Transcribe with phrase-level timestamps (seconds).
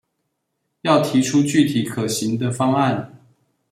[0.81, 3.21] 要提出具體可行的方案